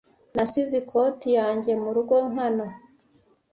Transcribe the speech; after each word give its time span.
Nasize 0.35 0.73
ikoti 0.81 1.29
yanjye 1.39 1.71
murugo 1.83 2.15
nkana. 2.29 2.67